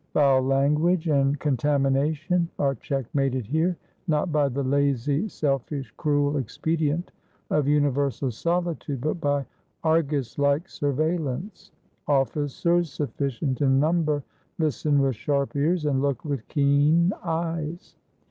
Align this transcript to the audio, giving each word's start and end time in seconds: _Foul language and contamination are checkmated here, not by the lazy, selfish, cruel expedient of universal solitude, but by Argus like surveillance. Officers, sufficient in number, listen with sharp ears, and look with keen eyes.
_Foul 0.13 0.41
language 0.41 1.07
and 1.07 1.39
contamination 1.39 2.49
are 2.57 2.73
checkmated 2.73 3.45
here, 3.45 3.77
not 4.07 4.31
by 4.31 4.49
the 4.49 4.63
lazy, 4.63 5.27
selfish, 5.29 5.93
cruel 5.95 6.37
expedient 6.37 7.11
of 7.51 7.67
universal 7.67 8.31
solitude, 8.31 8.99
but 8.99 9.21
by 9.21 9.45
Argus 9.83 10.39
like 10.39 10.67
surveillance. 10.67 11.71
Officers, 12.07 12.91
sufficient 12.91 13.61
in 13.61 13.79
number, 13.79 14.23
listen 14.57 14.99
with 14.99 15.15
sharp 15.15 15.55
ears, 15.55 15.85
and 15.85 16.01
look 16.01 16.25
with 16.25 16.47
keen 16.47 17.13
eyes. 17.23 17.95